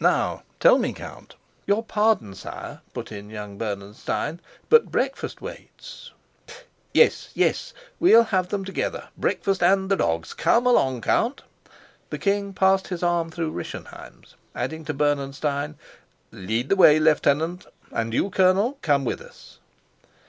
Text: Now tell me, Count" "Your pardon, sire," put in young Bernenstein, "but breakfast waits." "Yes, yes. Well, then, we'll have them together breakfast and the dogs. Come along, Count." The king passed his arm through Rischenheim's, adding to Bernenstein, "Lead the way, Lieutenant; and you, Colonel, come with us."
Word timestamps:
Now 0.00 0.42
tell 0.58 0.76
me, 0.78 0.92
Count" 0.92 1.36
"Your 1.68 1.84
pardon, 1.84 2.34
sire," 2.34 2.80
put 2.94 3.12
in 3.12 3.30
young 3.30 3.56
Bernenstein, 3.58 4.40
"but 4.68 4.90
breakfast 4.90 5.40
waits." 5.40 6.10
"Yes, 6.92 7.30
yes. 7.34 7.72
Well, 8.00 8.00
then, 8.00 8.00
we'll 8.16 8.24
have 8.24 8.48
them 8.48 8.64
together 8.64 9.10
breakfast 9.16 9.62
and 9.62 9.88
the 9.88 9.94
dogs. 9.94 10.34
Come 10.34 10.66
along, 10.66 11.02
Count." 11.02 11.42
The 12.10 12.18
king 12.18 12.52
passed 12.52 12.88
his 12.88 13.04
arm 13.04 13.30
through 13.30 13.52
Rischenheim's, 13.52 14.34
adding 14.52 14.84
to 14.86 14.94
Bernenstein, 14.94 15.76
"Lead 16.32 16.70
the 16.70 16.74
way, 16.74 16.98
Lieutenant; 16.98 17.64
and 17.92 18.12
you, 18.12 18.30
Colonel, 18.30 18.78
come 18.82 19.04
with 19.04 19.20
us." 19.20 19.60